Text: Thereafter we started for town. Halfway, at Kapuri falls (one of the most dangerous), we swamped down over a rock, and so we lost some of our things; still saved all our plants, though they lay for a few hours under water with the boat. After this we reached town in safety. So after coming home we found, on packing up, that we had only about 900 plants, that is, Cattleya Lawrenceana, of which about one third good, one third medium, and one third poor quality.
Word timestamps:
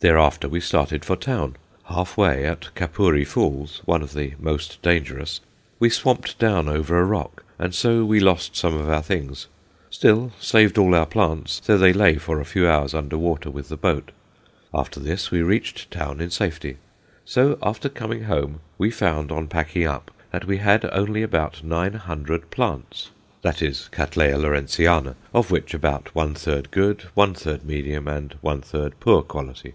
Thereafter 0.00 0.50
we 0.50 0.60
started 0.60 1.02
for 1.02 1.16
town. 1.16 1.56
Halfway, 1.84 2.44
at 2.44 2.68
Kapuri 2.74 3.24
falls 3.26 3.80
(one 3.86 4.02
of 4.02 4.12
the 4.12 4.34
most 4.38 4.82
dangerous), 4.82 5.40
we 5.80 5.88
swamped 5.88 6.38
down 6.38 6.68
over 6.68 6.98
a 7.00 7.06
rock, 7.06 7.42
and 7.58 7.74
so 7.74 8.04
we 8.04 8.20
lost 8.20 8.54
some 8.54 8.74
of 8.76 8.86
our 8.86 9.00
things; 9.00 9.46
still 9.88 10.32
saved 10.38 10.76
all 10.76 10.94
our 10.94 11.06
plants, 11.06 11.58
though 11.60 11.78
they 11.78 11.94
lay 11.94 12.16
for 12.16 12.38
a 12.38 12.44
few 12.44 12.68
hours 12.68 12.92
under 12.92 13.16
water 13.16 13.48
with 13.50 13.70
the 13.70 13.78
boat. 13.78 14.12
After 14.74 15.00
this 15.00 15.30
we 15.30 15.40
reached 15.40 15.90
town 15.90 16.20
in 16.20 16.28
safety. 16.28 16.76
So 17.24 17.56
after 17.62 17.88
coming 17.88 18.24
home 18.24 18.60
we 18.76 18.90
found, 18.90 19.32
on 19.32 19.46
packing 19.48 19.86
up, 19.86 20.10
that 20.32 20.44
we 20.44 20.58
had 20.58 20.84
only 20.92 21.22
about 21.22 21.62
900 21.64 22.50
plants, 22.50 23.08
that 23.40 23.62
is, 23.62 23.88
Cattleya 23.90 24.36
Lawrenceana, 24.36 25.16
of 25.32 25.50
which 25.50 25.72
about 25.72 26.14
one 26.14 26.34
third 26.34 26.70
good, 26.72 27.04
one 27.14 27.32
third 27.32 27.64
medium, 27.64 28.06
and 28.06 28.34
one 28.42 28.60
third 28.60 29.00
poor 29.00 29.22
quality. 29.22 29.72